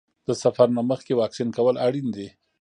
[0.27, 2.27] د سفر نه مخکې واکسین کول اړین دي.